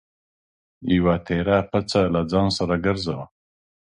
[0.95, 3.25] یوه تېره پڅه له ځان سره ګرځوه.